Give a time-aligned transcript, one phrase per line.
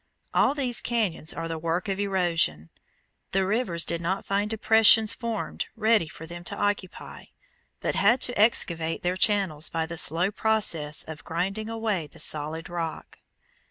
[0.33, 2.71] All these cañons are the work of erosion.
[3.33, 7.25] The rivers did not find depressions formed ready for them to occupy,
[7.81, 12.67] but had to excavate their channels by the slow process of grinding away the solid
[12.67, 13.19] rock.